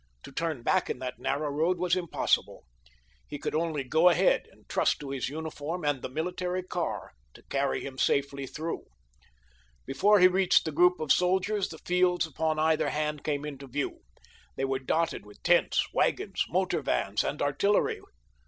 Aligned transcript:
To 0.23 0.31
turn 0.31 0.63
back 0.63 0.89
in 0.89 0.97
that 0.97 1.19
narrow 1.19 1.49
road 1.51 1.77
was 1.77 1.95
impossible. 1.95 2.65
He 3.27 3.37
could 3.37 3.53
only 3.53 3.83
go 3.83 4.09
ahead 4.09 4.47
and 4.51 4.67
trust 4.67 4.99
to 4.99 5.11
his 5.11 5.29
uniform 5.29 5.85
and 5.85 6.01
the 6.01 6.09
military 6.09 6.63
car 6.63 7.11
to 7.35 7.43
carry 7.51 7.85
him 7.85 7.99
safely 7.99 8.47
through. 8.47 8.85
Before 9.85 10.19
he 10.19 10.27
reached 10.27 10.65
the 10.65 10.71
group 10.71 10.99
of 10.99 11.11
soldiers 11.11 11.69
the 11.69 11.77
fields 11.77 12.25
upon 12.25 12.57
either 12.57 12.89
hand 12.89 13.23
came 13.23 13.45
into 13.45 13.67
view. 13.67 13.99
They 14.55 14.65
were 14.65 14.79
dotted 14.79 15.23
with 15.23 15.43
tents, 15.43 15.87
wagons, 15.93 16.45
motor 16.49 16.81
vans 16.81 17.23
and 17.23 17.39
artillery. 17.39 18.01